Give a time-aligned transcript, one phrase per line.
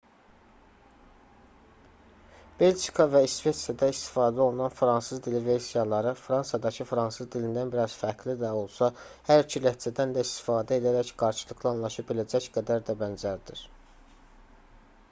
[2.61, 8.51] belçika və i̇sveçrədə istifadə olunan fransız dili versiyaları fransadakı fransız dilindən bir az fərqli də
[8.63, 8.91] olsa
[9.29, 13.63] hər iki ləhcədən də istifadə edərək qarşılıqlı anlaşa biləcək qədər də bənzərdir